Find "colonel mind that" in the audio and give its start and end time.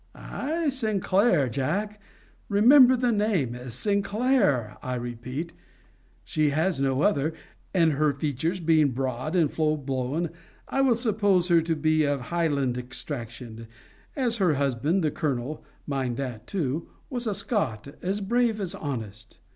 15.11-16.47